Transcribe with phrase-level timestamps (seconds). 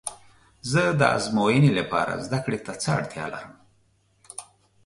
[0.71, 3.53] زه د ازموینې لپاره زده کړې ته څه اړتیا لرم؟